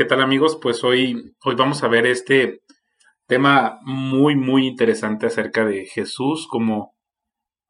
¿Qué 0.00 0.06
tal 0.06 0.22
amigos? 0.22 0.58
Pues 0.62 0.82
hoy, 0.82 1.34
hoy 1.44 1.54
vamos 1.56 1.82
a 1.82 1.88
ver 1.88 2.06
este 2.06 2.62
tema 3.26 3.80
muy, 3.82 4.34
muy 4.34 4.66
interesante 4.66 5.26
acerca 5.26 5.66
de 5.66 5.84
Jesús 5.84 6.48
como 6.48 6.94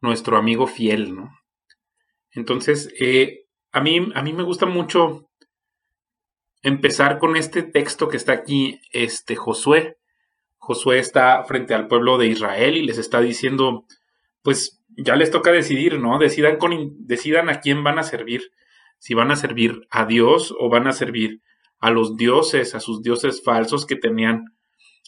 nuestro 0.00 0.36
amigo 0.36 0.68
fiel, 0.68 1.12
¿no? 1.16 1.36
Entonces, 2.30 2.94
eh, 3.00 3.46
a, 3.72 3.80
mí, 3.80 4.12
a 4.14 4.22
mí 4.22 4.32
me 4.32 4.44
gusta 4.44 4.66
mucho 4.66 5.28
empezar 6.62 7.18
con 7.18 7.34
este 7.34 7.64
texto 7.64 8.06
que 8.06 8.16
está 8.16 8.30
aquí, 8.32 8.80
este 8.92 9.34
Josué. 9.34 9.96
Josué 10.56 11.00
está 11.00 11.42
frente 11.42 11.74
al 11.74 11.88
pueblo 11.88 12.16
de 12.16 12.28
Israel 12.28 12.76
y 12.76 12.84
les 12.84 12.98
está 12.98 13.20
diciendo, 13.20 13.86
pues 14.42 14.80
ya 14.90 15.16
les 15.16 15.32
toca 15.32 15.50
decidir, 15.50 15.98
¿no? 15.98 16.20
Decidan, 16.20 16.58
con, 16.58 16.94
decidan 17.08 17.48
a 17.48 17.58
quién 17.58 17.82
van 17.82 17.98
a 17.98 18.04
servir, 18.04 18.52
si 19.00 19.14
van 19.14 19.32
a 19.32 19.36
servir 19.36 19.84
a 19.90 20.06
Dios 20.06 20.54
o 20.60 20.68
van 20.68 20.86
a 20.86 20.92
servir 20.92 21.40
a 21.80 21.90
los 21.90 22.16
dioses, 22.16 22.74
a 22.74 22.80
sus 22.80 23.02
dioses 23.02 23.42
falsos 23.42 23.86
que 23.86 23.96
tenían 23.96 24.44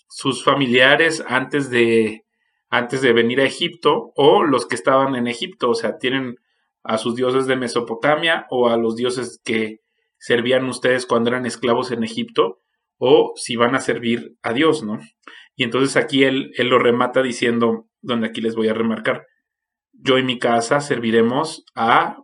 sus 0.09 0.43
familiares 0.45 1.23
antes 1.27 1.71
de, 1.71 2.25
antes 2.69 3.03
de 3.03 3.13
venir 3.13 3.41
a 3.41 3.47
Egipto 3.47 4.13
o 4.17 4.43
los 4.43 4.67
que 4.67 4.75
estaban 4.75 5.15
en 5.15 5.27
Egipto, 5.27 5.71
o 5.71 5.75
sea, 5.75 5.99
tienen 5.99 6.37
a 6.83 6.99
sus 6.99 7.15
dioses 7.15 7.47
de 7.47 7.57
Mesopotamia 7.57 8.47
o 8.51 8.69
a 8.69 8.77
los 8.77 8.97
dioses 8.97 9.41
que 9.45 9.81
servían 10.19 10.65
ustedes 10.67 11.07
cuando 11.07 11.31
eran 11.31 11.47
esclavos 11.47 11.91
en 11.93 12.05
Egipto 12.05 12.61
o 12.99 13.33
si 13.37 13.57
van 13.57 13.75
a 13.75 13.81
servir 13.81 14.37
a 14.43 14.53
Dios, 14.53 14.83
¿no? 14.83 15.01
Y 15.57 15.65
entonces 15.65 15.97
aquí 15.97 16.25
él, 16.25 16.53
él 16.57 16.69
lo 16.69 16.79
remata 16.79 17.23
diciendo, 17.23 17.89
donde 18.01 18.29
aquí 18.29 18.41
les 18.41 18.55
voy 18.55 18.69
a 18.69 18.75
remarcar, 18.75 19.27
yo 19.93 20.19
y 20.19 20.23
mi 20.23 20.39
casa 20.39 20.81
serviremos 20.81 21.65
a, 21.75 22.19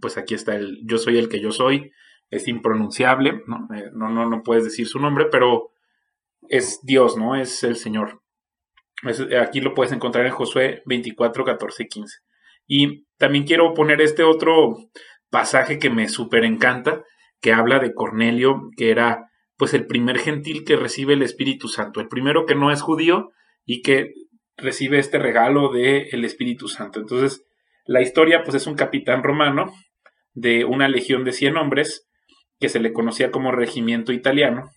pues 0.00 0.16
aquí 0.16 0.34
está 0.34 0.56
el, 0.56 0.80
yo 0.84 0.98
soy 0.98 1.18
el 1.18 1.28
que 1.28 1.40
yo 1.40 1.52
soy, 1.52 1.92
es 2.34 2.48
impronunciable, 2.48 3.42
¿no? 3.46 3.68
Eh, 3.74 3.90
no, 3.92 4.08
no, 4.08 4.28
no 4.28 4.42
puedes 4.42 4.64
decir 4.64 4.86
su 4.86 4.98
nombre, 4.98 5.26
pero 5.30 5.70
es 6.48 6.80
Dios, 6.82 7.16
¿no? 7.16 7.36
Es 7.36 7.62
el 7.64 7.76
Señor. 7.76 8.20
aquí 9.40 9.60
lo 9.60 9.74
puedes 9.74 9.92
encontrar 9.92 10.26
en 10.26 10.32
Josué 10.32 10.82
24, 10.86 11.44
14 11.44 11.82
y 11.82 11.88
15. 11.88 12.18
Y 12.66 13.06
también 13.18 13.44
quiero 13.44 13.74
poner 13.74 14.00
este 14.00 14.24
otro 14.24 14.76
pasaje 15.30 15.78
que 15.78 15.90
me 15.90 16.08
súper 16.08 16.44
encanta, 16.44 17.04
que 17.40 17.52
habla 17.52 17.78
de 17.78 17.94
Cornelio, 17.94 18.70
que 18.76 18.90
era 18.90 19.30
pues 19.56 19.74
el 19.74 19.86
primer 19.86 20.18
gentil 20.18 20.64
que 20.64 20.76
recibe 20.76 21.14
el 21.14 21.22
Espíritu 21.22 21.68
Santo, 21.68 22.00
el 22.00 22.08
primero 22.08 22.46
que 22.46 22.54
no 22.54 22.72
es 22.72 22.82
judío 22.82 23.30
y 23.64 23.82
que 23.82 24.12
recibe 24.56 24.98
este 24.98 25.18
regalo 25.18 25.72
del 25.72 26.08
el 26.10 26.24
Espíritu 26.24 26.68
Santo. 26.68 27.00
Entonces, 27.00 27.46
la 27.86 28.02
historia 28.02 28.42
pues 28.42 28.56
es 28.56 28.66
un 28.66 28.74
capitán 28.74 29.22
romano 29.22 29.72
de 30.32 30.64
una 30.64 30.88
legión 30.88 31.24
de 31.24 31.32
100 31.32 31.56
hombres 31.56 32.08
que 32.64 32.70
se 32.70 32.80
le 32.80 32.94
conocía 32.94 33.30
como 33.30 33.52
regimiento 33.52 34.10
italiano 34.10 34.70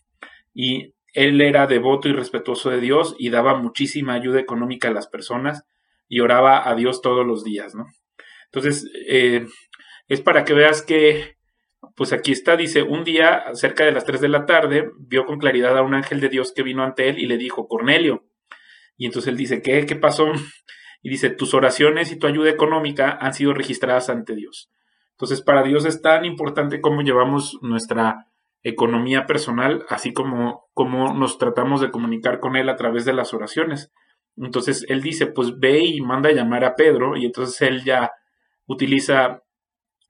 y 0.54 0.94
él 1.14 1.40
era 1.40 1.68
devoto 1.68 2.10
y 2.10 2.12
respetuoso 2.12 2.70
de 2.70 2.82
Dios 2.82 3.16
y 3.18 3.30
daba 3.30 3.56
muchísima 3.56 4.14
ayuda 4.14 4.42
económica 4.42 4.90
a 4.90 4.92
las 4.92 5.08
personas 5.08 5.64
y 6.10 6.20
oraba 6.20 6.68
a 6.68 6.76
Dios 6.76 7.02
todos 7.02 7.26
los 7.26 7.46
días, 7.46 7.76
¿no? 7.76 7.86
Entonces, 8.48 8.92
eh, 9.08 9.46
es 10.10 10.20
para 10.20 10.44
que 10.44 10.54
veas 10.54 10.82
que 10.82 11.38
pues 11.96 12.12
aquí 12.12 12.34
está, 12.34 12.58
dice, 12.58 12.84
un 12.84 13.06
día, 13.06 13.46
cerca 13.54 13.86
de 13.86 13.94
las 13.94 14.04
3 14.04 14.20
de 14.20 14.28
la 14.28 14.46
tarde, 14.46 14.92
vio 15.00 15.26
con 15.26 15.40
claridad 15.40 15.78
a 15.78 15.82
un 15.82 15.94
ángel 15.94 16.20
de 16.20 16.28
Dios 16.28 16.52
que 16.54 16.64
vino 16.64 16.84
ante 16.84 17.08
él 17.08 17.20
y 17.20 17.26
le 17.26 17.38
dijo, 17.38 17.70
Cornelio. 17.70 18.26
Y 18.98 19.06
entonces 19.06 19.30
él 19.30 19.38
dice, 19.38 19.62
¿qué? 19.62 19.86
¿Qué 19.86 19.96
pasó? 19.96 20.30
Y 21.04 21.10
dice, 21.10 21.30
tus 21.30 21.54
oraciones 21.54 22.12
y 22.12 22.20
tu 22.20 22.28
ayuda 22.28 22.50
económica 22.50 23.18
han 23.22 23.34
sido 23.34 23.54
registradas 23.54 24.10
ante 24.10 24.36
Dios. 24.36 24.70
Entonces, 25.18 25.42
para 25.42 25.64
Dios 25.64 25.86
es 25.86 26.02
tan 26.02 26.26
importante 26.26 26.80
cómo 26.80 27.02
llevamos 27.02 27.58
nuestra 27.62 28.28
economía 28.62 29.26
personal, 29.26 29.84
así 29.90 30.14
como 30.14 30.68
cómo 30.74 31.14
nos 31.14 31.40
tratamos 31.40 31.82
de 31.82 31.90
comunicar 31.90 32.40
con 32.40 32.56
Él 32.56 32.70
a 32.70 32.76
través 32.76 33.04
de 33.04 33.14
las 33.14 33.34
oraciones. 33.34 33.92
Entonces, 34.36 34.86
Él 34.90 35.02
dice, 35.02 35.26
pues 35.26 35.58
ve 35.58 35.80
y 35.80 36.02
manda 36.02 36.30
a 36.30 36.34
llamar 36.34 36.64
a 36.64 36.76
Pedro, 36.76 37.18
y 37.18 37.26
entonces 37.26 37.60
Él 37.64 37.84
ya 37.84 38.12
utiliza 38.68 39.42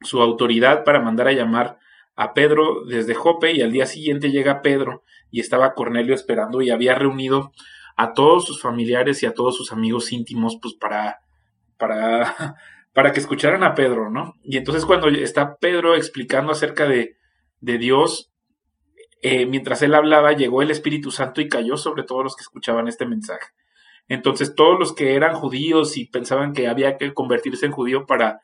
su 0.02 0.22
autoridad 0.22 0.84
para 0.84 1.02
mandar 1.02 1.30
a 1.30 1.34
llamar 1.34 1.80
a 2.18 2.34
Pedro 2.34 2.84
desde 2.86 3.14
Jope 3.14 3.54
y 3.54 3.62
al 3.62 3.72
día 3.72 3.86
siguiente 3.86 4.32
llega 4.32 4.62
Pedro 4.62 5.04
y 5.32 5.40
estaba 5.40 5.74
Cornelio 5.74 6.14
esperando 6.16 6.62
y 6.62 6.72
había 6.72 6.96
reunido 6.96 7.52
a 7.96 8.14
todos 8.14 8.46
sus 8.46 8.62
familiares 8.62 9.24
y 9.24 9.28
a 9.28 9.34
todos 9.34 9.56
sus 9.56 9.72
amigos 9.72 10.12
íntimos 10.12 10.58
pues 10.62 10.74
para 10.74 11.20
para 11.78 12.36
para 12.98 13.12
que 13.12 13.20
escucharan 13.20 13.64
a 13.64 13.76
Pedro, 13.76 14.10
¿no? 14.10 14.34
Y 14.42 14.58
entonces 14.58 14.84
cuando 14.84 15.08
está 15.08 15.58
Pedro 15.58 15.94
explicando 15.94 16.52
acerca 16.52 16.88
de, 16.88 17.16
de 17.60 17.78
Dios, 17.78 18.32
eh, 19.22 19.46
mientras 19.46 19.84
él 19.84 19.94
hablaba, 19.94 20.32
llegó 20.32 20.64
el 20.64 20.72
Espíritu 20.72 21.12
Santo 21.12 21.40
y 21.40 21.48
cayó 21.48 21.78
sobre 21.78 22.02
todos 22.02 22.24
los 22.24 22.36
que 22.36 22.42
escuchaban 22.42 22.88
este 22.88 23.06
mensaje. 23.06 23.52
Entonces 24.08 24.56
todos 24.56 24.80
los 24.80 24.96
que 24.96 25.14
eran 25.14 25.36
judíos 25.36 25.96
y 25.96 26.06
pensaban 26.06 26.54
que 26.54 26.68
había 26.68 26.98
que 26.98 27.14
convertirse 27.14 27.68
en 27.68 27.72
judío 27.72 28.08
para 28.08 28.42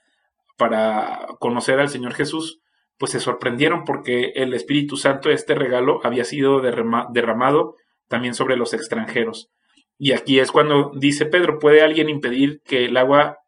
para 0.55 1.25
conocer 1.39 1.79
al 1.79 1.89
Señor 1.89 2.13
Jesús, 2.13 2.61
pues 2.99 3.11
se 3.11 3.19
sorprendieron 3.19 3.85
porque 3.85 4.33
el 4.35 4.53
Espíritu 4.53 4.97
Santo, 4.97 5.31
este 5.31 5.55
regalo, 5.55 5.99
había 6.03 6.25
sido 6.25 6.61
derramado 6.61 7.75
también 8.07 8.35
sobre 8.35 8.55
los 8.55 8.75
extranjeros. 8.75 9.49
Y 9.97 10.11
aquí 10.11 10.39
es 10.39 10.51
cuando 10.51 10.91
dice 10.93 11.25
Pedro, 11.25 11.57
¿puede 11.57 11.81
alguien 11.81 12.07
impedir 12.07 12.61
que 12.63 12.85
el 12.85 12.97
agua, 12.97 13.39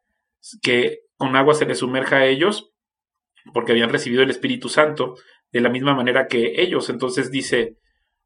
que 0.62 1.00
con 1.16 1.36
agua 1.36 1.54
se 1.54 1.66
les 1.66 1.78
sumerja 1.78 2.16
a 2.16 2.26
ellos? 2.26 2.72
Porque 3.52 3.72
habían 3.72 3.90
recibido 3.90 4.22
el 4.22 4.30
Espíritu 4.30 4.68
Santo 4.68 5.14
de 5.52 5.60
la 5.60 5.70
misma 5.70 5.94
manera 5.94 6.26
que 6.26 6.60
ellos. 6.62 6.90
Entonces 6.90 7.30
dice, 7.30 7.76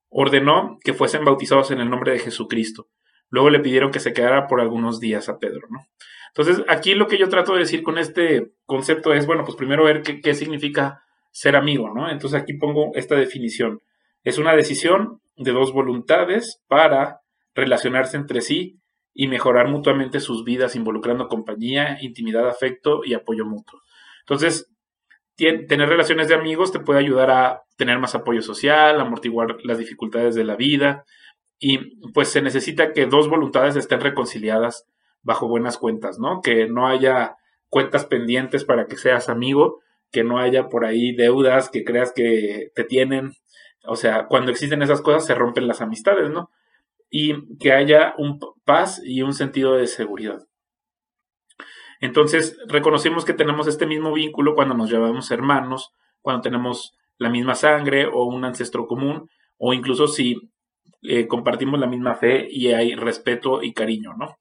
ordenó 0.08 0.78
que 0.82 0.94
fuesen 0.94 1.24
bautizados 1.24 1.70
en 1.70 1.80
el 1.80 1.90
nombre 1.90 2.12
de 2.12 2.18
Jesucristo. 2.18 2.88
Luego 3.28 3.50
le 3.50 3.60
pidieron 3.60 3.92
que 3.92 4.00
se 4.00 4.12
quedara 4.12 4.46
por 4.48 4.60
algunos 4.60 4.98
días 4.98 5.28
a 5.28 5.38
Pedro, 5.38 5.68
¿no? 5.70 5.78
Entonces, 6.34 6.64
aquí 6.68 6.94
lo 6.94 7.08
que 7.08 7.18
yo 7.18 7.28
trato 7.28 7.54
de 7.54 7.60
decir 7.60 7.82
con 7.82 7.98
este 7.98 8.52
concepto 8.64 9.12
es, 9.12 9.26
bueno, 9.26 9.44
pues 9.44 9.56
primero 9.56 9.84
ver 9.84 10.02
qué, 10.02 10.34
significa 10.34 11.02
ser 11.32 11.56
amigo, 11.56 11.92
¿no? 11.92 12.10
Entonces 12.10 12.40
aquí 12.40 12.54
pongo 12.54 12.92
esta 12.94 13.16
definición. 13.16 13.80
Es 14.22 14.38
una 14.38 14.54
decisión 14.54 15.20
de 15.36 15.52
dos 15.52 15.72
voluntades 15.72 16.62
para 16.68 17.20
relacionarse 17.54 18.16
entre 18.16 18.42
sí 18.42 18.79
y 19.14 19.28
mejorar 19.28 19.68
mutuamente 19.68 20.20
sus 20.20 20.44
vidas, 20.44 20.76
involucrando 20.76 21.28
compañía, 21.28 21.98
intimidad, 22.00 22.48
afecto 22.48 23.02
y 23.04 23.14
apoyo 23.14 23.44
mutuo. 23.44 23.80
Entonces, 24.20 24.70
tener 25.36 25.88
relaciones 25.88 26.28
de 26.28 26.34
amigos 26.34 26.70
te 26.72 26.80
puede 26.80 27.00
ayudar 27.00 27.30
a 27.30 27.62
tener 27.76 27.98
más 27.98 28.14
apoyo 28.14 28.42
social, 28.42 29.00
amortiguar 29.00 29.56
las 29.64 29.78
dificultades 29.78 30.34
de 30.34 30.44
la 30.44 30.56
vida 30.56 31.04
y 31.58 31.96
pues 32.12 32.28
se 32.28 32.42
necesita 32.42 32.92
que 32.92 33.06
dos 33.06 33.28
voluntades 33.28 33.76
estén 33.76 34.00
reconciliadas 34.00 34.86
bajo 35.22 35.48
buenas 35.48 35.76
cuentas, 35.76 36.18
¿no? 36.18 36.40
Que 36.40 36.66
no 36.66 36.88
haya 36.88 37.36
cuentas 37.68 38.06
pendientes 38.06 38.64
para 38.64 38.86
que 38.86 38.96
seas 38.96 39.28
amigo, 39.28 39.80
que 40.10 40.24
no 40.24 40.38
haya 40.38 40.68
por 40.68 40.84
ahí 40.84 41.14
deudas 41.14 41.70
que 41.70 41.84
creas 41.84 42.12
que 42.12 42.70
te 42.74 42.84
tienen. 42.84 43.32
O 43.84 43.96
sea, 43.96 44.26
cuando 44.26 44.50
existen 44.50 44.82
esas 44.82 45.02
cosas 45.02 45.26
se 45.26 45.34
rompen 45.34 45.68
las 45.68 45.82
amistades, 45.82 46.30
¿no? 46.30 46.50
Y 47.10 47.56
que 47.58 47.72
haya 47.72 48.14
un 48.18 48.38
paz 48.64 49.00
y 49.04 49.22
un 49.22 49.34
sentido 49.34 49.74
de 49.74 49.86
seguridad. 49.86 50.46
Entonces, 52.00 52.56
reconocemos 52.66 53.24
que 53.24 53.34
tenemos 53.34 53.66
este 53.66 53.86
mismo 53.86 54.12
vínculo 54.12 54.54
cuando 54.54 54.74
nos 54.74 54.90
llamamos 54.90 55.30
hermanos, 55.30 55.90
cuando 56.22 56.40
tenemos 56.42 56.94
la 57.18 57.28
misma 57.28 57.54
sangre 57.54 58.06
o 58.06 58.24
un 58.24 58.44
ancestro 58.44 58.86
común, 58.86 59.28
o 59.58 59.74
incluso 59.74 60.08
si 60.08 60.50
eh, 61.02 61.26
compartimos 61.26 61.78
la 61.78 61.86
misma 61.86 62.14
fe 62.14 62.48
y 62.50 62.68
hay 62.68 62.94
respeto 62.94 63.62
y 63.62 63.74
cariño, 63.74 64.14
¿no? 64.18 64.36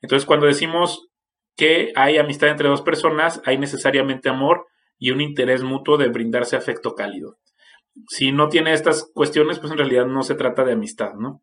Entonces, 0.00 0.26
cuando 0.26 0.46
decimos 0.46 1.08
que 1.56 1.92
hay 1.96 2.18
amistad 2.18 2.48
entre 2.50 2.68
dos 2.68 2.82
personas, 2.82 3.42
hay 3.44 3.58
necesariamente 3.58 4.28
amor 4.28 4.66
y 4.98 5.10
un 5.10 5.20
interés 5.20 5.62
mutuo 5.62 5.96
de 5.96 6.08
brindarse 6.08 6.56
afecto 6.56 6.94
cálido. 6.94 7.38
Si 8.08 8.30
no 8.30 8.48
tiene 8.48 8.72
estas 8.72 9.10
cuestiones, 9.12 9.58
pues 9.58 9.72
en 9.72 9.78
realidad 9.78 10.06
no 10.06 10.22
se 10.22 10.36
trata 10.36 10.64
de 10.64 10.72
amistad, 10.72 11.14
¿no? 11.14 11.42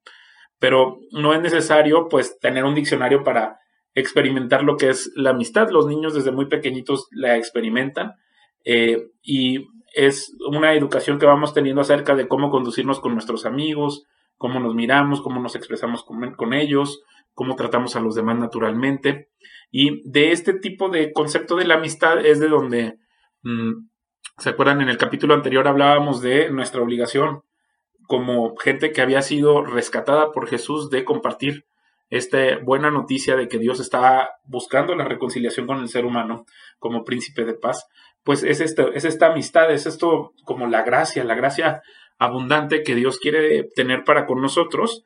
Pero 0.60 1.00
no 1.12 1.34
es 1.34 1.42
necesario, 1.42 2.08
pues, 2.10 2.40
tener 2.40 2.64
un 2.64 2.76
diccionario 2.76 3.24
para 3.24 3.60
experimentar 3.94 4.64
lo 4.64 4.78
que 4.78 4.90
es 4.90 5.12
la 5.16 5.32
amistad. 5.32 5.70
Los 5.70 5.88
niños 5.88 6.14
desde 6.14 6.32
muy 6.32 6.48
pequeñitos 6.48 7.08
la 7.12 7.38
experimentan 7.38 8.14
eh, 8.64 9.08
y 9.22 9.66
es 9.96 10.36
una 10.48 10.74
educación 10.74 11.20
que 11.20 11.26
vamos 11.26 11.54
teniendo 11.54 11.82
acerca 11.82 12.16
de 12.16 12.28
cómo 12.28 12.52
conducirnos 12.52 13.00
con 13.00 13.14
nuestros 13.14 13.46
amigos, 13.46 14.06
cómo 14.36 14.60
nos 14.60 14.76
miramos, 14.76 15.22
cómo 15.22 15.42
nos 15.42 15.56
expresamos 15.56 16.04
con 16.04 16.54
ellos, 16.54 17.02
cómo 17.34 17.56
tratamos 17.56 17.96
a 17.96 18.02
los 18.02 18.16
demás 18.16 18.38
naturalmente. 18.38 19.30
Y 19.72 20.08
de 20.10 20.32
este 20.32 20.54
tipo 20.54 20.90
de 20.90 21.14
concepto 21.14 21.56
de 21.56 21.66
la 21.66 21.76
amistad 21.76 22.26
es 22.26 22.40
de 22.40 22.50
donde, 22.50 22.98
mm, 23.44 23.88
¿se 24.38 24.50
acuerdan? 24.50 24.82
En 24.82 24.90
el 24.90 24.98
capítulo 24.98 25.34
anterior 25.34 25.68
hablábamos 25.68 26.22
de 26.22 26.50
nuestra 26.52 26.82
obligación 26.82 27.44
como 28.08 28.56
gente 28.58 28.92
que 28.92 29.02
había 29.02 29.22
sido 29.22 29.64
rescatada 29.64 30.32
por 30.32 30.48
Jesús 30.48 30.90
de 30.90 31.06
compartir 31.06 31.66
esta 32.10 32.58
buena 32.64 32.90
noticia 32.90 33.36
de 33.36 33.50
que 33.50 33.60
Dios 33.60 33.80
está 33.80 34.30
buscando 34.46 34.96
la 34.96 35.04
reconciliación 35.04 35.68
con 35.68 35.80
el 35.80 35.90
ser 35.90 36.06
humano 36.06 36.46
como 36.80 37.04
príncipe 37.04 37.44
de 37.44 37.54
paz, 37.54 37.86
pues 38.24 38.44
es, 38.44 38.62
este, 38.62 38.86
es 38.94 39.04
esta 39.04 39.28
amistad, 39.28 39.72
es 39.72 39.86
esto 39.86 40.34
como 40.46 40.68
la 40.68 40.84
gracia, 40.84 41.24
la 41.24 41.36
gracia 41.36 41.82
abundante 42.18 42.84
que 42.84 42.96
Dios 42.96 43.20
quiere 43.20 43.64
tener 43.76 44.04
para 44.06 44.26
con 44.26 44.42
nosotros, 44.42 45.06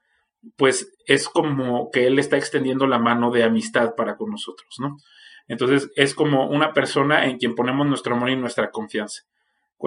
pues 0.55 0.93
es 1.05 1.27
como 1.27 1.89
que 1.91 2.07
Él 2.07 2.19
está 2.19 2.37
extendiendo 2.37 2.87
la 2.87 2.99
mano 2.99 3.31
de 3.31 3.43
amistad 3.43 3.95
para 3.95 4.15
con 4.15 4.29
nosotros, 4.29 4.75
¿no? 4.79 4.97
Entonces 5.47 5.91
es 5.95 6.13
como 6.13 6.47
una 6.47 6.71
persona 6.73 7.25
en 7.25 7.37
quien 7.37 7.55
ponemos 7.55 7.87
nuestro 7.87 8.15
amor 8.15 8.29
y 8.29 8.35
nuestra 8.35 8.71
confianza. 8.71 9.23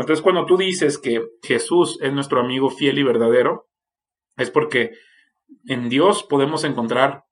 Entonces 0.00 0.22
cuando 0.22 0.46
tú 0.46 0.56
dices 0.56 0.98
que 0.98 1.24
Jesús 1.42 1.98
es 2.02 2.12
nuestro 2.12 2.40
amigo 2.40 2.70
fiel 2.70 2.98
y 2.98 3.02
verdadero, 3.02 3.68
es 4.36 4.50
porque 4.50 4.92
en 5.66 5.88
Dios 5.88 6.24
podemos 6.24 6.64
encontrar 6.64 7.24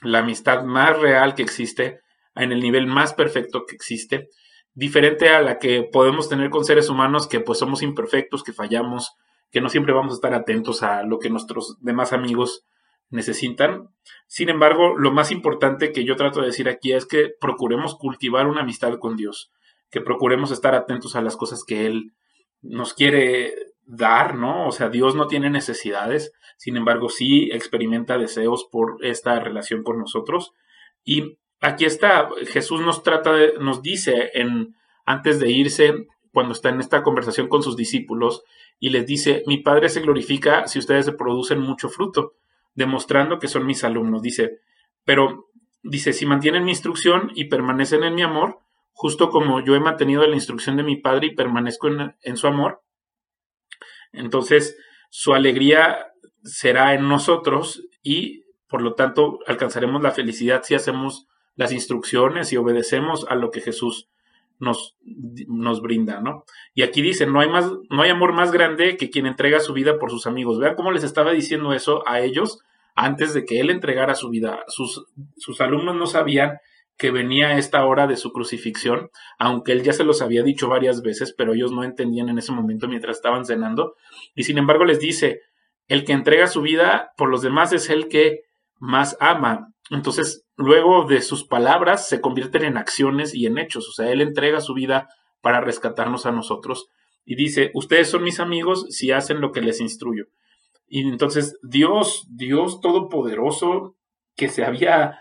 la 0.00 0.20
amistad 0.20 0.64
más 0.64 0.98
real 0.98 1.34
que 1.34 1.42
existe, 1.42 2.00
en 2.34 2.52
el 2.52 2.60
nivel 2.60 2.86
más 2.86 3.14
perfecto 3.14 3.64
que 3.66 3.74
existe, 3.74 4.28
diferente 4.74 5.28
a 5.28 5.42
la 5.42 5.58
que 5.58 5.82
podemos 5.82 6.28
tener 6.28 6.50
con 6.50 6.64
seres 6.64 6.88
humanos 6.88 7.26
que 7.26 7.40
pues 7.40 7.58
somos 7.58 7.82
imperfectos, 7.82 8.42
que 8.42 8.52
fallamos, 8.52 9.12
que 9.50 9.60
no 9.60 9.68
siempre 9.68 9.92
vamos 9.92 10.12
a 10.12 10.16
estar 10.16 10.34
atentos 10.34 10.82
a 10.82 11.02
lo 11.02 11.18
que 11.18 11.30
nuestros 11.30 11.76
demás 11.80 12.12
amigos 12.12 12.64
necesitan. 13.10 13.90
Sin 14.26 14.48
embargo, 14.48 14.96
lo 14.96 15.12
más 15.12 15.30
importante 15.30 15.92
que 15.92 16.04
yo 16.04 16.16
trato 16.16 16.40
de 16.40 16.46
decir 16.46 16.68
aquí 16.68 16.92
es 16.92 17.06
que 17.06 17.30
procuremos 17.38 17.96
cultivar 17.96 18.46
una 18.46 18.62
amistad 18.62 18.98
con 18.98 19.16
Dios, 19.16 19.52
que 19.92 20.00
procuremos 20.00 20.50
estar 20.50 20.74
atentos 20.74 21.14
a 21.14 21.22
las 21.22 21.36
cosas 21.36 21.62
que 21.64 21.86
Él 21.86 22.14
nos 22.62 22.94
quiere 22.94 23.54
dar, 23.84 24.34
¿no? 24.36 24.66
O 24.66 24.72
sea, 24.72 24.88
Dios 24.88 25.14
no 25.14 25.26
tiene 25.26 25.50
necesidades, 25.50 26.32
sin 26.56 26.76
embargo, 26.76 27.10
sí 27.10 27.50
experimenta 27.52 28.16
deseos 28.16 28.66
por 28.72 28.96
esta 29.04 29.38
relación 29.38 29.82
con 29.82 29.98
nosotros. 29.98 30.54
Y 31.04 31.36
aquí 31.60 31.84
está, 31.84 32.28
Jesús 32.46 32.80
nos 32.80 33.02
trata 33.02 33.34
de, 33.34 33.54
nos 33.60 33.82
dice 33.82 34.30
en, 34.32 34.74
antes 35.04 35.38
de 35.38 35.50
irse, 35.50 36.06
cuando 36.32 36.54
está 36.54 36.70
en 36.70 36.80
esta 36.80 37.02
conversación 37.02 37.48
con 37.48 37.62
sus 37.62 37.76
discípulos, 37.76 38.44
y 38.80 38.90
les 38.90 39.06
dice, 39.06 39.42
mi 39.46 39.58
Padre 39.58 39.90
se 39.90 40.00
glorifica 40.00 40.66
si 40.66 40.78
ustedes 40.78 41.10
producen 41.10 41.60
mucho 41.60 41.90
fruto, 41.90 42.32
demostrando 42.74 43.38
que 43.38 43.48
son 43.48 43.66
mis 43.66 43.84
alumnos. 43.84 44.22
Dice, 44.22 44.60
pero 45.04 45.50
dice, 45.82 46.14
si 46.14 46.24
mantienen 46.24 46.64
mi 46.64 46.70
instrucción 46.70 47.30
y 47.34 47.44
permanecen 47.44 48.04
en 48.04 48.14
mi 48.14 48.22
amor, 48.22 48.61
justo 48.92 49.30
como 49.30 49.60
yo 49.60 49.74
he 49.74 49.80
mantenido 49.80 50.26
la 50.26 50.34
instrucción 50.34 50.76
de 50.76 50.82
mi 50.82 50.96
Padre 50.96 51.28
y 51.28 51.34
permanezco 51.34 51.88
en, 51.88 52.36
su 52.36 52.46
amor, 52.46 52.82
entonces 54.12 54.76
su 55.10 55.34
alegría 55.34 56.12
será 56.44 56.94
en 56.94 57.08
nosotros 57.08 57.82
y 58.02 58.44
por 58.68 58.82
lo 58.82 58.94
tanto 58.94 59.40
alcanzaremos 59.46 60.02
la 60.02 60.12
felicidad 60.12 60.62
si 60.64 60.74
hacemos 60.74 61.26
las 61.56 61.72
instrucciones 61.72 62.52
y 62.52 62.56
obedecemos 62.56 63.26
a 63.28 63.34
lo 63.34 63.50
que 63.50 63.60
Jesús 63.60 64.08
nos, 64.58 64.96
nos 65.48 65.82
brinda, 65.82 66.20
¿no? 66.20 66.44
Y 66.72 66.82
aquí 66.82 67.02
dice, 67.02 67.26
no 67.26 67.40
hay, 67.40 67.48
más, 67.48 67.70
no 67.90 68.02
hay 68.02 68.10
amor 68.10 68.32
más 68.32 68.52
grande 68.52 68.96
que 68.96 69.10
quien 69.10 69.26
entrega 69.26 69.60
su 69.60 69.72
vida 69.72 69.98
por 69.98 70.10
sus 70.10 70.26
amigos. 70.26 70.60
Vean 70.60 70.76
cómo 70.76 70.92
les 70.92 71.02
estaba 71.02 71.32
diciendo 71.32 71.72
eso 71.72 72.04
a 72.06 72.20
ellos 72.20 72.60
antes 72.94 73.34
de 73.34 73.44
que 73.44 73.60
él 73.60 73.70
entregara 73.70 74.14
su 74.14 74.30
vida. 74.30 74.64
Sus, 74.68 75.06
sus 75.36 75.60
alumnos 75.60 75.96
no 75.96 76.06
sabían 76.06 76.58
que 77.02 77.10
venía 77.10 77.58
esta 77.58 77.84
hora 77.84 78.06
de 78.06 78.16
su 78.16 78.32
crucifixión, 78.32 79.10
aunque 79.36 79.72
él 79.72 79.82
ya 79.82 79.92
se 79.92 80.04
los 80.04 80.22
había 80.22 80.44
dicho 80.44 80.68
varias 80.68 81.02
veces, 81.02 81.34
pero 81.36 81.52
ellos 81.52 81.72
no 81.72 81.82
entendían 81.82 82.28
en 82.28 82.38
ese 82.38 82.52
momento 82.52 82.86
mientras 82.86 83.16
estaban 83.16 83.44
cenando. 83.44 83.96
Y 84.36 84.44
sin 84.44 84.56
embargo 84.56 84.84
les 84.84 85.00
dice, 85.00 85.40
el 85.88 86.04
que 86.04 86.12
entrega 86.12 86.46
su 86.46 86.62
vida 86.62 87.10
por 87.16 87.28
los 87.28 87.42
demás 87.42 87.72
es 87.72 87.90
el 87.90 88.06
que 88.06 88.42
más 88.78 89.16
ama. 89.18 89.74
Entonces, 89.90 90.46
luego 90.54 91.04
de 91.04 91.22
sus 91.22 91.42
palabras 91.42 92.08
se 92.08 92.20
convierten 92.20 92.62
en 92.62 92.76
acciones 92.76 93.34
y 93.34 93.46
en 93.46 93.58
hechos. 93.58 93.88
O 93.88 93.92
sea, 93.92 94.08
Él 94.12 94.20
entrega 94.20 94.60
su 94.60 94.72
vida 94.72 95.08
para 95.40 95.60
rescatarnos 95.60 96.24
a 96.24 96.30
nosotros. 96.30 96.86
Y 97.24 97.34
dice, 97.34 97.72
ustedes 97.74 98.10
son 98.10 98.22
mis 98.22 98.38
amigos 98.38 98.86
si 98.90 99.10
hacen 99.10 99.40
lo 99.40 99.50
que 99.50 99.60
les 99.60 99.80
instruyo. 99.80 100.26
Y 100.86 101.00
entonces 101.00 101.58
Dios, 101.64 102.28
Dios 102.30 102.80
Todopoderoso, 102.80 103.96
que 104.36 104.48
se 104.48 104.64
había 104.64 105.18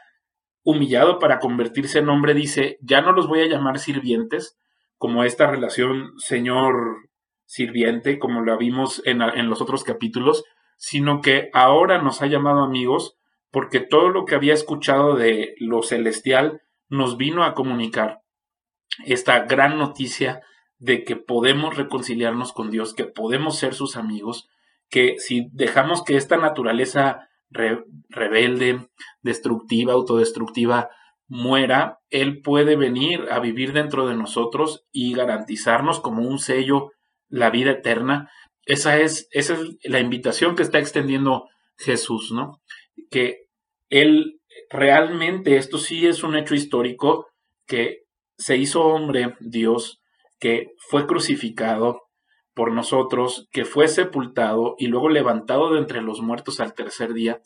humillado 0.63 1.19
para 1.19 1.39
convertirse 1.39 1.99
en 1.99 2.09
hombre, 2.09 2.33
dice, 2.33 2.77
ya 2.81 3.01
no 3.01 3.11
los 3.11 3.27
voy 3.27 3.41
a 3.41 3.47
llamar 3.47 3.79
sirvientes, 3.79 4.57
como 4.97 5.23
esta 5.23 5.49
relación 5.49 6.11
Señor-sirviente, 6.17 8.19
como 8.19 8.43
la 8.43 8.57
vimos 8.57 9.01
en, 9.05 9.21
en 9.21 9.49
los 9.49 9.61
otros 9.61 9.83
capítulos, 9.83 10.43
sino 10.77 11.21
que 11.21 11.49
ahora 11.53 12.01
nos 12.01 12.21
ha 12.21 12.27
llamado 12.27 12.63
amigos 12.63 13.17
porque 13.51 13.79
todo 13.79 14.09
lo 14.09 14.25
que 14.25 14.35
había 14.35 14.53
escuchado 14.53 15.15
de 15.15 15.55
lo 15.57 15.83
celestial 15.83 16.61
nos 16.89 17.17
vino 17.17 17.43
a 17.43 17.53
comunicar 17.53 18.21
esta 19.05 19.45
gran 19.45 19.77
noticia 19.77 20.41
de 20.77 21.03
que 21.03 21.15
podemos 21.15 21.77
reconciliarnos 21.77 22.53
con 22.53 22.71
Dios, 22.71 22.93
que 22.93 23.05
podemos 23.05 23.57
ser 23.57 23.73
sus 23.73 23.97
amigos, 23.97 24.49
que 24.89 25.15
si 25.19 25.47
dejamos 25.51 26.03
que 26.03 26.17
esta 26.17 26.37
naturaleza 26.37 27.29
rebelde, 27.51 28.87
destructiva, 29.21 29.93
autodestructiva, 29.93 30.89
muera, 31.27 31.99
Él 32.09 32.41
puede 32.41 32.75
venir 32.75 33.27
a 33.31 33.39
vivir 33.39 33.73
dentro 33.73 34.07
de 34.07 34.15
nosotros 34.15 34.85
y 34.91 35.13
garantizarnos 35.13 35.99
como 35.99 36.27
un 36.27 36.39
sello 36.39 36.91
la 37.29 37.49
vida 37.49 37.71
eterna. 37.71 38.29
Esa 38.65 38.99
es, 38.99 39.27
esa 39.31 39.53
es 39.53 39.59
la 39.83 39.99
invitación 39.99 40.55
que 40.55 40.63
está 40.63 40.79
extendiendo 40.79 41.47
Jesús, 41.77 42.31
¿no? 42.31 42.61
que 43.09 43.47
él 43.89 44.39
realmente, 44.69 45.57
esto 45.57 45.77
sí 45.77 46.07
es 46.07 46.23
un 46.23 46.35
hecho 46.35 46.55
histórico, 46.55 47.27
que 47.67 48.03
se 48.37 48.57
hizo 48.57 48.83
hombre, 48.83 49.35
Dios, 49.39 50.01
que 50.39 50.73
fue 50.77 51.05
crucificado 51.05 52.03
por 52.53 52.71
nosotros, 52.71 53.47
que 53.51 53.65
fue 53.65 53.87
sepultado 53.87 54.75
y 54.77 54.87
luego 54.87 55.09
levantado 55.09 55.71
de 55.71 55.79
entre 55.79 56.01
los 56.01 56.21
muertos 56.21 56.59
al 56.59 56.73
tercer 56.73 57.13
día 57.13 57.41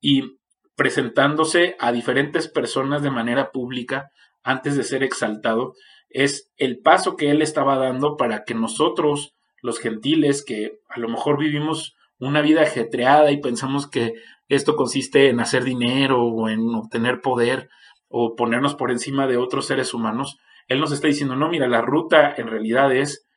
y 0.00 0.38
presentándose 0.76 1.76
a 1.80 1.92
diferentes 1.92 2.48
personas 2.48 3.02
de 3.02 3.10
manera 3.10 3.50
pública 3.50 4.10
antes 4.42 4.76
de 4.76 4.84
ser 4.84 5.02
exaltado, 5.02 5.74
es 6.08 6.50
el 6.56 6.78
paso 6.78 7.16
que 7.16 7.30
él 7.30 7.42
estaba 7.42 7.76
dando 7.76 8.16
para 8.16 8.44
que 8.44 8.54
nosotros, 8.54 9.34
los 9.60 9.78
gentiles, 9.78 10.44
que 10.44 10.78
a 10.88 10.98
lo 10.98 11.08
mejor 11.08 11.38
vivimos 11.38 11.96
una 12.18 12.40
vida 12.40 12.62
ajetreada 12.62 13.30
y 13.30 13.40
pensamos 13.40 13.88
que 13.88 14.14
esto 14.48 14.76
consiste 14.76 15.28
en 15.28 15.40
hacer 15.40 15.64
dinero 15.64 16.24
o 16.24 16.48
en 16.48 16.60
obtener 16.74 17.20
poder 17.20 17.68
o 18.08 18.34
ponernos 18.34 18.74
por 18.74 18.90
encima 18.90 19.26
de 19.26 19.36
otros 19.36 19.66
seres 19.66 19.92
humanos, 19.92 20.38
Él 20.66 20.80
nos 20.80 20.92
está 20.92 21.08
diciendo, 21.08 21.36
no, 21.36 21.48
mira, 21.48 21.68
la 21.68 21.82
ruta 21.82 22.34
en 22.36 22.46
realidad 22.46 22.94
es 22.94 23.27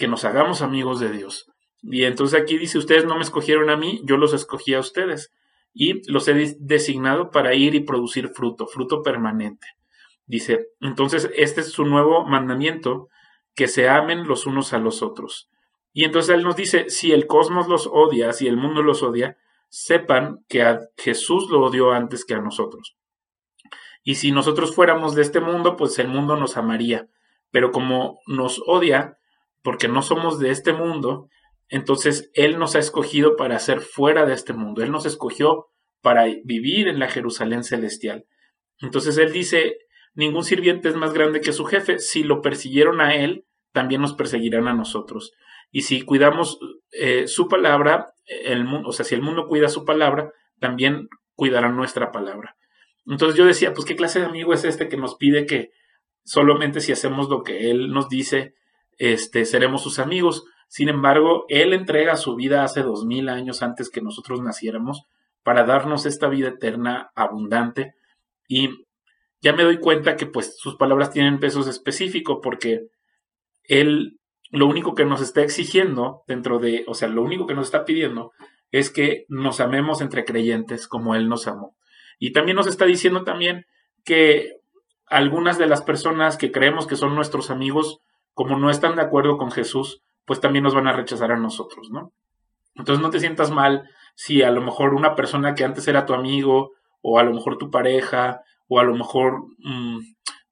que 0.00 0.08
nos 0.08 0.24
hagamos 0.24 0.62
amigos 0.62 0.98
de 0.98 1.12
Dios. 1.12 1.52
Y 1.82 2.04
entonces 2.04 2.40
aquí 2.40 2.56
dice, 2.56 2.78
ustedes 2.78 3.04
no 3.04 3.16
me 3.16 3.22
escogieron 3.22 3.68
a 3.68 3.76
mí, 3.76 4.00
yo 4.04 4.16
los 4.16 4.32
escogí 4.32 4.72
a 4.72 4.80
ustedes. 4.80 5.30
Y 5.74 6.10
los 6.10 6.26
he 6.26 6.56
designado 6.58 7.30
para 7.30 7.54
ir 7.54 7.74
y 7.74 7.80
producir 7.80 8.30
fruto, 8.30 8.66
fruto 8.66 9.02
permanente. 9.02 9.66
Dice, 10.26 10.68
entonces 10.80 11.30
este 11.36 11.60
es 11.60 11.70
su 11.70 11.84
nuevo 11.84 12.24
mandamiento, 12.24 13.08
que 13.54 13.68
se 13.68 13.90
amen 13.90 14.26
los 14.26 14.46
unos 14.46 14.72
a 14.72 14.78
los 14.78 15.02
otros. 15.02 15.50
Y 15.92 16.04
entonces 16.04 16.34
Él 16.34 16.44
nos 16.44 16.56
dice, 16.56 16.88
si 16.88 17.12
el 17.12 17.26
cosmos 17.26 17.68
los 17.68 17.86
odia, 17.86 18.32
si 18.32 18.48
el 18.48 18.56
mundo 18.56 18.82
los 18.82 19.02
odia, 19.02 19.36
sepan 19.68 20.44
que 20.48 20.62
a 20.62 20.80
Jesús 20.96 21.50
lo 21.50 21.60
odió 21.60 21.92
antes 21.92 22.24
que 22.24 22.34
a 22.34 22.40
nosotros. 22.40 22.96
Y 24.02 24.14
si 24.14 24.32
nosotros 24.32 24.74
fuéramos 24.74 25.14
de 25.14 25.22
este 25.22 25.40
mundo, 25.40 25.76
pues 25.76 25.98
el 25.98 26.08
mundo 26.08 26.36
nos 26.36 26.56
amaría. 26.56 27.06
Pero 27.50 27.70
como 27.70 28.20
nos 28.26 28.62
odia, 28.66 29.18
porque 29.62 29.88
no 29.88 30.02
somos 30.02 30.38
de 30.38 30.50
este 30.50 30.72
mundo, 30.72 31.28
entonces 31.68 32.30
Él 32.34 32.58
nos 32.58 32.74
ha 32.74 32.78
escogido 32.78 33.36
para 33.36 33.58
ser 33.58 33.80
fuera 33.80 34.26
de 34.26 34.34
este 34.34 34.52
mundo. 34.52 34.82
Él 34.82 34.90
nos 34.90 35.06
escogió 35.06 35.68
para 36.02 36.26
vivir 36.44 36.88
en 36.88 36.98
la 36.98 37.08
Jerusalén 37.08 37.64
celestial. 37.64 38.26
Entonces 38.80 39.18
Él 39.18 39.32
dice, 39.32 39.76
ningún 40.14 40.44
sirviente 40.44 40.88
es 40.88 40.96
más 40.96 41.12
grande 41.12 41.40
que 41.40 41.52
su 41.52 41.64
jefe. 41.64 41.98
Si 41.98 42.22
lo 42.22 42.42
persiguieron 42.42 43.00
a 43.00 43.14
Él, 43.14 43.44
también 43.72 44.00
nos 44.00 44.14
perseguirán 44.14 44.66
a 44.68 44.74
nosotros. 44.74 45.32
Y 45.70 45.82
si 45.82 46.02
cuidamos 46.02 46.58
eh, 46.92 47.28
su 47.28 47.48
palabra, 47.48 48.14
el 48.26 48.64
mundo, 48.64 48.88
o 48.88 48.92
sea, 48.92 49.04
si 49.04 49.14
el 49.14 49.22
mundo 49.22 49.46
cuida 49.46 49.68
su 49.68 49.84
palabra, 49.84 50.32
también 50.58 51.08
cuidará 51.34 51.70
nuestra 51.70 52.10
palabra. 52.10 52.56
Entonces 53.06 53.36
yo 53.36 53.46
decía, 53.46 53.72
pues 53.72 53.86
qué 53.86 53.96
clase 53.96 54.20
de 54.20 54.26
amigo 54.26 54.52
es 54.52 54.64
este 54.64 54.88
que 54.88 54.96
nos 54.96 55.14
pide 55.16 55.46
que 55.46 55.70
solamente 56.24 56.80
si 56.80 56.92
hacemos 56.92 57.28
lo 57.28 57.42
que 57.42 57.70
él 57.70 57.90
nos 57.90 58.08
dice, 58.08 58.54
este, 59.00 59.44
seremos 59.46 59.82
sus 59.82 59.98
amigos. 59.98 60.44
Sin 60.68 60.88
embargo, 60.88 61.46
él 61.48 61.72
entrega 61.72 62.16
su 62.16 62.36
vida 62.36 62.62
hace 62.62 62.82
dos 62.82 63.04
mil 63.04 63.28
años 63.28 63.62
antes 63.62 63.90
que 63.90 64.00
nosotros 64.00 64.40
naciéramos 64.40 65.02
para 65.42 65.64
darnos 65.64 66.06
esta 66.06 66.28
vida 66.28 66.48
eterna 66.48 67.10
abundante. 67.16 67.94
Y 68.46 68.84
ya 69.40 69.54
me 69.54 69.64
doy 69.64 69.78
cuenta 69.80 70.14
que 70.14 70.26
pues 70.26 70.56
sus 70.58 70.76
palabras 70.76 71.10
tienen 71.10 71.40
pesos 71.40 71.66
específicos 71.66 72.38
porque 72.42 72.88
él 73.64 74.20
lo 74.50 74.66
único 74.66 74.94
que 74.94 75.04
nos 75.04 75.22
está 75.22 75.42
exigiendo 75.42 76.22
dentro 76.26 76.58
de, 76.58 76.84
o 76.86 76.94
sea, 76.94 77.08
lo 77.08 77.22
único 77.22 77.46
que 77.46 77.54
nos 77.54 77.66
está 77.66 77.84
pidiendo 77.84 78.32
es 78.70 78.90
que 78.90 79.24
nos 79.28 79.60
amemos 79.60 80.00
entre 80.00 80.24
creyentes 80.24 80.86
como 80.86 81.14
Él 81.14 81.28
nos 81.28 81.46
amó. 81.46 81.76
Y 82.18 82.32
también 82.32 82.56
nos 82.56 82.66
está 82.66 82.84
diciendo 82.84 83.24
también 83.24 83.66
que 84.04 84.56
algunas 85.06 85.56
de 85.56 85.66
las 85.66 85.82
personas 85.82 86.36
que 86.36 86.52
creemos 86.52 86.86
que 86.86 86.96
son 86.96 87.14
nuestros 87.14 87.50
amigos, 87.50 88.00
como 88.40 88.58
no 88.58 88.70
están 88.70 88.96
de 88.96 89.02
acuerdo 89.02 89.36
con 89.36 89.50
Jesús, 89.50 90.00
pues 90.24 90.40
también 90.40 90.62
nos 90.64 90.74
van 90.74 90.86
a 90.86 90.94
rechazar 90.94 91.30
a 91.30 91.36
nosotros, 91.36 91.90
¿no? 91.90 92.10
Entonces 92.74 93.02
no 93.02 93.10
te 93.10 93.20
sientas 93.20 93.50
mal 93.50 93.86
si 94.14 94.40
a 94.40 94.50
lo 94.50 94.62
mejor 94.62 94.94
una 94.94 95.14
persona 95.14 95.54
que 95.54 95.62
antes 95.62 95.86
era 95.88 96.06
tu 96.06 96.14
amigo, 96.14 96.72
o 97.02 97.18
a 97.18 97.22
lo 97.22 97.34
mejor 97.34 97.58
tu 97.58 97.70
pareja, 97.70 98.40
o 98.66 98.80
a 98.80 98.82
lo 98.82 98.94
mejor 98.94 99.44
mm, 99.58 99.98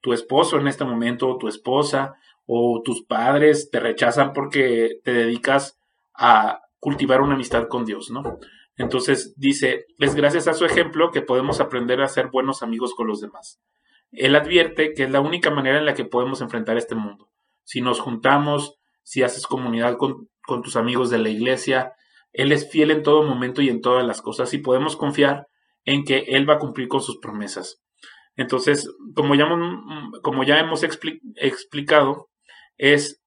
tu 0.02 0.12
esposo 0.12 0.58
en 0.58 0.68
este 0.68 0.84
momento, 0.84 1.30
o 1.30 1.38
tu 1.38 1.48
esposa, 1.48 2.16
o 2.44 2.82
tus 2.84 3.04
padres 3.04 3.70
te 3.70 3.80
rechazan 3.80 4.34
porque 4.34 5.00
te 5.02 5.14
dedicas 5.14 5.78
a 6.12 6.60
cultivar 6.80 7.22
una 7.22 7.36
amistad 7.36 7.68
con 7.68 7.86
Dios, 7.86 8.10
¿no? 8.10 8.38
Entonces 8.76 9.32
dice, 9.38 9.86
es 9.98 10.14
gracias 10.14 10.46
a 10.46 10.52
su 10.52 10.66
ejemplo 10.66 11.10
que 11.10 11.22
podemos 11.22 11.58
aprender 11.58 12.02
a 12.02 12.08
ser 12.08 12.26
buenos 12.26 12.62
amigos 12.62 12.94
con 12.94 13.06
los 13.06 13.22
demás. 13.22 13.62
Él 14.12 14.36
advierte 14.36 14.92
que 14.92 15.04
es 15.04 15.10
la 15.10 15.22
única 15.22 15.50
manera 15.50 15.78
en 15.78 15.86
la 15.86 15.94
que 15.94 16.04
podemos 16.04 16.42
enfrentar 16.42 16.76
este 16.76 16.94
mundo. 16.94 17.30
Si 17.68 17.82
nos 17.82 18.00
juntamos, 18.00 18.78
si 19.02 19.22
haces 19.22 19.46
comunidad 19.46 19.98
con, 19.98 20.30
con 20.40 20.62
tus 20.62 20.74
amigos 20.74 21.10
de 21.10 21.18
la 21.18 21.28
iglesia, 21.28 21.92
Él 22.32 22.50
es 22.50 22.70
fiel 22.70 22.90
en 22.90 23.02
todo 23.02 23.24
momento 23.24 23.60
y 23.60 23.68
en 23.68 23.82
todas 23.82 24.06
las 24.06 24.22
cosas 24.22 24.54
y 24.54 24.58
podemos 24.58 24.96
confiar 24.96 25.48
en 25.84 26.04
que 26.04 26.24
Él 26.28 26.48
va 26.48 26.54
a 26.54 26.58
cumplir 26.58 26.88
con 26.88 27.02
sus 27.02 27.18
promesas. 27.18 27.82
Entonces, 28.36 28.90
como 29.14 29.34
ya, 29.34 29.46
como 30.22 30.44
ya 30.44 30.58
hemos 30.60 30.82
explicado, 30.82 32.30
es 32.78 33.20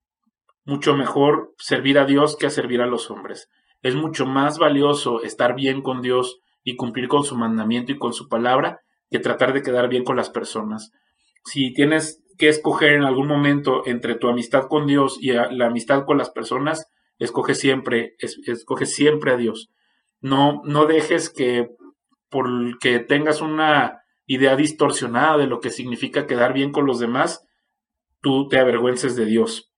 mucho 0.66 0.96
mejor 0.96 1.54
servir 1.60 2.00
a 2.00 2.06
Dios 2.06 2.36
que 2.36 2.48
a 2.48 2.50
servir 2.50 2.82
a 2.82 2.88
los 2.88 3.12
hombres. 3.12 3.48
Es 3.84 3.94
mucho 3.94 4.26
más 4.26 4.58
valioso 4.58 5.22
estar 5.22 5.54
bien 5.54 5.84
con 5.84 6.02
Dios 6.02 6.40
y 6.64 6.78
cumplir 6.78 7.10
con 7.10 7.24
su 7.24 7.38
mandamiento 7.38 7.92
y 7.92 8.00
con 8.00 8.12
su 8.12 8.28
palabra 8.28 8.82
que 9.12 9.20
tratar 9.20 9.54
de 9.54 9.62
quedar 9.62 9.88
bien 9.88 10.04
con 10.04 10.16
las 10.16 10.32
personas. 10.32 10.92
Si 11.44 11.74
tienes 11.74 12.21
que 12.38 12.50
escoger 12.50 12.94
en 12.94 13.04
algún 13.04 13.28
momento 13.28 13.84
entre 13.86 14.16
tu 14.16 14.28
amistad 14.28 14.68
con 14.68 14.88
Dios 14.88 15.18
y 15.22 15.32
la 15.32 15.68
amistad 15.68 16.06
con 16.06 16.18
las 16.18 16.30
personas, 16.30 16.88
escoge 17.20 17.56
siempre, 17.56 18.16
escoge 18.20 18.86
siempre 18.86 19.32
a 19.32 19.38
Dios. 19.38 19.72
No, 20.22 20.62
no 20.66 20.86
dejes 20.86 21.30
que 21.30 21.70
porque 22.30 23.00
tengas 23.00 23.42
una 23.42 24.02
idea 24.26 24.56
distorsionada 24.56 25.38
de 25.38 25.48
lo 25.48 25.60
que 25.60 25.70
significa 25.70 26.26
quedar 26.26 26.54
bien 26.54 26.72
con 26.72 26.86
los 26.86 27.00
demás, 27.00 27.46
tú 28.22 28.48
te 28.48 28.60
avergüences 28.60 29.16
de 29.16 29.26
Dios. 29.26 29.72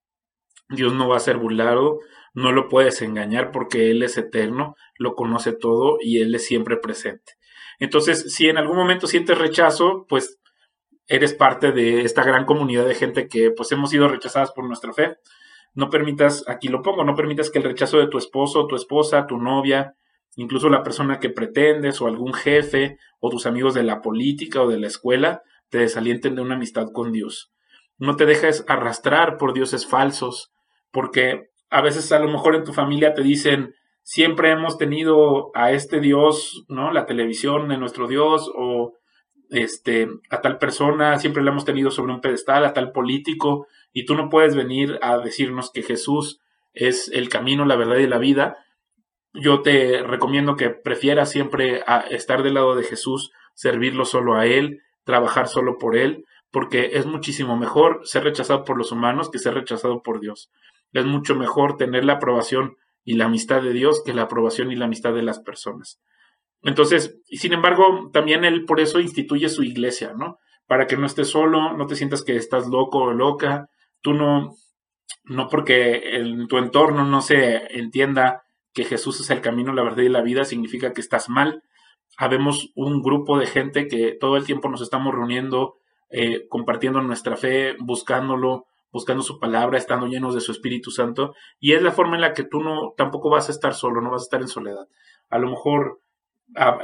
Dios 0.69 0.93
no 0.93 1.07
va 1.07 1.17
a 1.17 1.21
ser 1.21 1.37
burlado, 1.37 1.99
no 2.33 2.51
lo 2.51 2.67
puedes 2.67 3.01
engañar 3.01 3.51
porque 3.51 3.89
Él 3.91 4.03
es 4.03 4.17
eterno, 4.17 4.75
lo 4.97 5.15
conoce 5.15 5.53
todo 5.53 5.97
y 5.99 6.21
Él 6.21 6.33
es 6.35 6.45
siempre 6.45 6.77
presente. 6.77 7.33
Entonces, 7.79 8.33
si 8.33 8.47
en 8.47 8.57
algún 8.57 8.77
momento 8.77 9.07
sientes 9.07 9.37
rechazo, 9.37 10.05
pues 10.07 10.39
eres 11.07 11.33
parte 11.33 11.71
de 11.71 12.01
esta 12.01 12.23
gran 12.23 12.45
comunidad 12.45 12.85
de 12.85 12.95
gente 12.95 13.27
que 13.27 13.51
pues 13.51 13.71
hemos 13.71 13.89
sido 13.89 14.07
rechazadas 14.07 14.51
por 14.51 14.65
nuestra 14.65 14.93
fe. 14.93 15.17
No 15.73 15.89
permitas, 15.89 16.43
aquí 16.47 16.67
lo 16.67 16.81
pongo, 16.81 17.03
no 17.03 17.15
permitas 17.15 17.49
que 17.49 17.59
el 17.59 17.65
rechazo 17.65 17.97
de 17.97 18.07
tu 18.07 18.17
esposo, 18.17 18.67
tu 18.67 18.75
esposa, 18.75 19.27
tu 19.27 19.37
novia, 19.37 19.95
incluso 20.35 20.69
la 20.69 20.83
persona 20.83 21.19
que 21.19 21.29
pretendes 21.29 22.01
o 22.01 22.07
algún 22.07 22.33
jefe 22.33 22.97
o 23.19 23.29
tus 23.29 23.45
amigos 23.45 23.73
de 23.73 23.83
la 23.83 24.01
política 24.01 24.61
o 24.61 24.67
de 24.67 24.79
la 24.79 24.87
escuela 24.87 25.41
te 25.69 25.79
desalienten 25.79 26.35
de 26.35 26.41
una 26.41 26.55
amistad 26.55 26.87
con 26.93 27.11
Dios. 27.11 27.51
No 27.97 28.15
te 28.15 28.25
dejes 28.25 28.63
arrastrar 28.67 29.37
por 29.37 29.53
dioses 29.53 29.87
falsos, 29.87 30.51
porque 30.91 31.49
a 31.69 31.81
veces 31.81 32.11
a 32.11 32.19
lo 32.19 32.29
mejor 32.29 32.55
en 32.55 32.63
tu 32.63 32.73
familia 32.73 33.13
te 33.13 33.23
dicen, 33.23 33.73
siempre 34.03 34.51
hemos 34.51 34.77
tenido 34.77 35.51
a 35.55 35.71
este 35.71 35.99
Dios, 35.99 36.65
¿no? 36.67 36.91
La 36.91 37.05
televisión 37.05 37.67
de 37.69 37.77
nuestro 37.77 38.07
Dios 38.07 38.51
o 38.55 38.93
este 39.53 40.09
a 40.29 40.41
tal 40.41 40.57
persona, 40.57 41.17
siempre 41.19 41.43
la 41.43 41.51
hemos 41.51 41.65
tenido 41.65 41.91
sobre 41.91 42.13
un 42.13 42.21
pedestal, 42.21 42.65
a 42.65 42.73
tal 42.73 42.91
político, 42.91 43.67
y 43.93 44.05
tú 44.05 44.15
no 44.15 44.29
puedes 44.29 44.55
venir 44.55 44.99
a 45.01 45.17
decirnos 45.17 45.71
que 45.71 45.83
Jesús 45.83 46.41
es 46.73 47.09
el 47.13 47.29
camino, 47.29 47.65
la 47.65 47.75
verdad 47.75 47.97
y 47.97 48.07
la 48.07 48.17
vida. 48.17 48.57
Yo 49.33 49.61
te 49.61 50.03
recomiendo 50.03 50.55
que 50.55 50.69
prefieras 50.69 51.31
siempre 51.31 51.83
a 51.87 51.99
estar 51.99 52.43
del 52.43 52.55
lado 52.55 52.75
de 52.75 52.83
Jesús, 52.83 53.31
servirlo 53.53 54.05
solo 54.05 54.35
a 54.35 54.45
Él, 54.45 54.81
trabajar 55.03 55.47
solo 55.47 55.77
por 55.77 55.95
Él, 55.95 56.25
porque 56.51 56.91
es 56.93 57.05
muchísimo 57.05 57.57
mejor 57.57 58.01
ser 58.03 58.23
rechazado 58.23 58.63
por 58.63 58.77
los 58.77 58.91
humanos 58.91 59.29
que 59.29 59.39
ser 59.39 59.53
rechazado 59.53 60.03
por 60.03 60.19
Dios. 60.19 60.51
Es 60.93 61.05
mucho 61.05 61.35
mejor 61.35 61.77
tener 61.77 62.05
la 62.05 62.13
aprobación 62.13 62.77
y 63.03 63.15
la 63.15 63.25
amistad 63.25 63.61
de 63.61 63.73
Dios 63.73 64.03
que 64.05 64.13
la 64.13 64.23
aprobación 64.23 64.71
y 64.71 64.75
la 64.75 64.85
amistad 64.85 65.13
de 65.13 65.23
las 65.23 65.39
personas. 65.39 65.99
Entonces, 66.63 67.19
sin 67.25 67.53
embargo, 67.53 68.09
también 68.11 68.45
Él 68.45 68.65
por 68.65 68.79
eso 68.79 68.99
instituye 68.99 69.49
su 69.49 69.63
iglesia, 69.63 70.13
¿no? 70.17 70.39
Para 70.65 70.87
que 70.87 70.97
no 70.97 71.05
estés 71.05 71.27
solo, 71.27 71.73
no 71.75 71.85
te 71.87 71.95
sientas 71.95 72.23
que 72.23 72.35
estás 72.35 72.67
loco 72.67 72.99
o 72.99 73.13
loca, 73.13 73.67
tú 74.01 74.13
no, 74.13 74.55
no 75.25 75.47
porque 75.49 76.15
en 76.15 76.47
tu 76.47 76.57
entorno 76.57 77.05
no 77.05 77.21
se 77.21 77.77
entienda 77.77 78.43
que 78.73 78.85
Jesús 78.85 79.19
es 79.19 79.29
el 79.29 79.41
camino, 79.41 79.73
la 79.73 79.83
verdad 79.83 80.03
y 80.03 80.09
la 80.09 80.21
vida, 80.21 80.45
significa 80.45 80.93
que 80.93 81.01
estás 81.01 81.29
mal. 81.29 81.63
Habemos 82.17 82.71
un 82.75 83.01
grupo 83.01 83.37
de 83.37 83.45
gente 83.45 83.87
que 83.87 84.15
todo 84.19 84.37
el 84.37 84.45
tiempo 84.45 84.69
nos 84.69 84.81
estamos 84.81 85.13
reuniendo, 85.13 85.75
eh, 86.09 86.47
compartiendo 86.47 87.01
nuestra 87.01 87.35
fe, 87.35 87.75
buscándolo, 87.79 88.65
buscando 88.91 89.23
su 89.23 89.39
palabra, 89.39 89.77
estando 89.77 90.07
llenos 90.07 90.33
de 90.33 90.41
su 90.41 90.51
Espíritu 90.51 90.91
Santo, 90.91 91.33
y 91.59 91.73
es 91.73 91.81
la 91.81 91.91
forma 91.91 92.15
en 92.15 92.21
la 92.21 92.33
que 92.33 92.43
tú 92.43 92.61
no 92.61 92.93
tampoco 92.95 93.29
vas 93.29 93.49
a 93.49 93.51
estar 93.51 93.73
solo, 93.73 94.01
no 94.01 94.11
vas 94.11 94.21
a 94.21 94.25
estar 94.25 94.41
en 94.41 94.47
soledad. 94.47 94.87
A 95.29 95.39
lo 95.39 95.49
mejor 95.49 95.99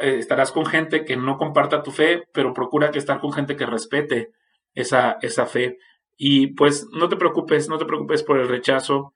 eh, 0.01 0.17
estarás 0.19 0.51
con 0.51 0.65
gente 0.65 1.05
que 1.05 1.17
no 1.17 1.37
comparta 1.37 1.83
tu 1.83 1.91
fe, 1.91 2.23
pero 2.33 2.53
procura 2.53 2.91
que 2.91 2.99
estar 2.99 3.19
con 3.19 3.31
gente 3.31 3.55
que 3.55 3.65
respete 3.65 4.31
esa, 4.73 5.17
esa 5.21 5.45
fe. 5.45 5.77
Y 6.17 6.47
pues 6.47 6.87
no 6.91 7.09
te 7.09 7.15
preocupes, 7.15 7.69
no 7.69 7.77
te 7.77 7.85
preocupes 7.85 8.23
por 8.23 8.39
el 8.39 8.47
rechazo, 8.47 9.13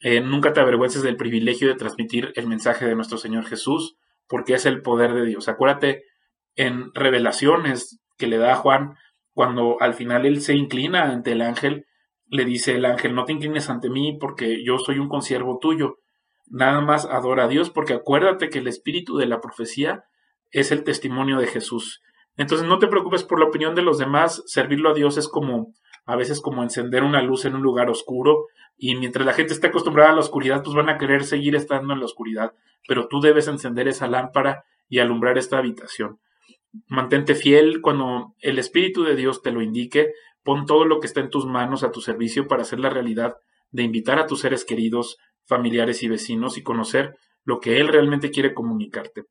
eh, 0.00 0.20
nunca 0.20 0.52
te 0.52 0.60
avergüences 0.60 1.02
del 1.02 1.16
privilegio 1.16 1.68
de 1.68 1.76
transmitir 1.76 2.32
el 2.34 2.46
mensaje 2.46 2.86
de 2.86 2.94
nuestro 2.94 3.18
Señor 3.18 3.46
Jesús, 3.46 3.96
porque 4.28 4.54
es 4.54 4.66
el 4.66 4.82
poder 4.82 5.14
de 5.14 5.26
Dios. 5.26 5.48
Acuérdate 5.48 6.04
en 6.56 6.92
revelaciones 6.94 8.00
que 8.18 8.26
le 8.26 8.38
da 8.38 8.52
a 8.52 8.56
Juan, 8.56 8.96
cuando 9.32 9.76
al 9.80 9.94
final 9.94 10.26
él 10.26 10.40
se 10.40 10.54
inclina 10.54 11.04
ante 11.04 11.32
el 11.32 11.42
ángel 11.42 11.86
le 12.32 12.46
dice 12.46 12.74
el 12.74 12.86
ángel, 12.86 13.14
no 13.14 13.26
te 13.26 13.32
inclines 13.32 13.68
ante 13.68 13.90
mí 13.90 14.16
porque 14.18 14.64
yo 14.64 14.78
soy 14.78 14.98
un 14.98 15.08
consiervo 15.10 15.58
tuyo. 15.58 15.98
Nada 16.52 16.80
más 16.80 17.06
adora 17.06 17.44
a 17.44 17.48
Dios 17.48 17.70
porque 17.70 17.94
acuérdate 17.94 18.48
que 18.48 18.60
el 18.60 18.68
espíritu 18.68 19.16
de 19.16 19.26
la 19.26 19.40
profecía 19.40 20.04
es 20.50 20.70
el 20.70 20.84
testimonio 20.84 21.38
de 21.38 21.48
Jesús. 21.48 22.02
Entonces 22.36 22.66
no 22.66 22.78
te 22.78 22.86
preocupes 22.86 23.24
por 23.24 23.40
la 23.40 23.46
opinión 23.46 23.74
de 23.74 23.82
los 23.82 23.98
demás, 23.98 24.42
servirlo 24.46 24.90
a 24.90 24.94
Dios 24.94 25.16
es 25.16 25.28
como 25.28 25.74
a 26.04 26.16
veces 26.16 26.40
como 26.40 26.62
encender 26.62 27.04
una 27.04 27.22
luz 27.22 27.44
en 27.44 27.54
un 27.54 27.62
lugar 27.62 27.90
oscuro 27.90 28.46
y 28.76 28.96
mientras 28.96 29.26
la 29.26 29.32
gente 29.32 29.52
esté 29.52 29.68
acostumbrada 29.68 30.10
a 30.10 30.14
la 30.14 30.20
oscuridad, 30.20 30.62
pues 30.62 30.76
van 30.76 30.88
a 30.88 30.98
querer 30.98 31.24
seguir 31.24 31.56
estando 31.56 31.92
en 31.92 32.00
la 32.00 32.06
oscuridad, 32.06 32.52
pero 32.86 33.08
tú 33.08 33.20
debes 33.20 33.48
encender 33.48 33.88
esa 33.88 34.06
lámpara 34.06 34.64
y 34.88 34.98
alumbrar 34.98 35.38
esta 35.38 35.58
habitación. 35.58 36.20
Mantente 36.86 37.34
fiel 37.34 37.80
cuando 37.80 38.34
el 38.40 38.58
Espíritu 38.58 39.04
de 39.04 39.14
Dios 39.14 39.42
te 39.42 39.52
lo 39.52 39.62
indique, 39.62 40.12
Pon 40.42 40.66
todo 40.66 40.84
lo 40.84 40.98
que 40.98 41.06
está 41.06 41.20
en 41.20 41.30
tus 41.30 41.46
manos 41.46 41.84
a 41.84 41.92
tu 41.92 42.00
servicio 42.00 42.48
para 42.48 42.62
hacer 42.62 42.80
la 42.80 42.90
realidad 42.90 43.36
de 43.70 43.84
invitar 43.84 44.18
a 44.18 44.26
tus 44.26 44.40
seres 44.40 44.64
queridos, 44.64 45.18
familiares 45.46 46.02
y 46.02 46.08
vecinos 46.08 46.58
y 46.58 46.62
conocer 46.62 47.16
lo 47.44 47.60
que 47.60 47.80
Él 47.80 47.88
realmente 47.88 48.30
quiere 48.30 48.54
comunicarte. 48.54 49.24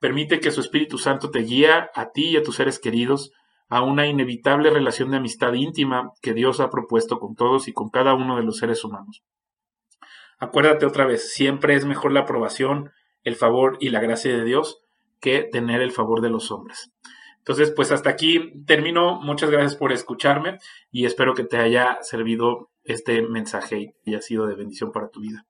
Permite 0.00 0.40
que 0.40 0.50
su 0.50 0.60
Espíritu 0.60 0.98
Santo 0.98 1.30
te 1.30 1.40
guíe 1.40 1.70
a 1.70 2.10
ti 2.12 2.30
y 2.30 2.36
a 2.36 2.42
tus 2.42 2.56
seres 2.56 2.78
queridos 2.78 3.32
a 3.68 3.82
una 3.82 4.06
inevitable 4.06 4.70
relación 4.70 5.10
de 5.10 5.18
amistad 5.18 5.52
íntima 5.52 6.12
que 6.22 6.32
Dios 6.32 6.60
ha 6.60 6.70
propuesto 6.70 7.18
con 7.18 7.34
todos 7.34 7.68
y 7.68 7.72
con 7.72 7.90
cada 7.90 8.14
uno 8.14 8.36
de 8.36 8.42
los 8.42 8.56
seres 8.56 8.82
humanos. 8.84 9.22
Acuérdate 10.38 10.86
otra 10.86 11.04
vez, 11.04 11.32
siempre 11.32 11.74
es 11.74 11.84
mejor 11.84 12.12
la 12.12 12.20
aprobación, 12.20 12.92
el 13.24 13.36
favor 13.36 13.76
y 13.80 13.90
la 13.90 14.00
gracia 14.00 14.34
de 14.36 14.44
Dios 14.44 14.80
que 15.20 15.42
tener 15.42 15.82
el 15.82 15.90
favor 15.90 16.20
de 16.20 16.30
los 16.30 16.50
hombres. 16.50 16.92
Entonces, 17.38 17.72
pues 17.74 17.90
hasta 17.92 18.10
aquí 18.10 18.62
termino. 18.66 19.20
Muchas 19.20 19.50
gracias 19.50 19.74
por 19.74 19.92
escucharme 19.92 20.58
y 20.90 21.06
espero 21.06 21.34
que 21.34 21.44
te 21.44 21.56
haya 21.56 21.98
servido 22.02 22.70
este 22.84 23.22
mensaje 23.22 23.94
y 24.04 24.10
haya 24.10 24.20
sido 24.20 24.46
de 24.46 24.54
bendición 24.54 24.92
para 24.92 25.08
tu 25.08 25.20
vida. 25.20 25.47